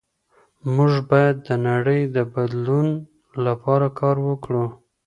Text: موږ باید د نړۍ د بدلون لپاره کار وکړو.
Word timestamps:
موږ 0.75 0.93
باید 1.09 1.35
د 1.47 1.49
نړۍ 1.67 2.01
د 2.15 2.17
بدلون 2.33 2.87
لپاره 3.45 3.87
کار 3.99 4.15
وکړو. 4.27 4.65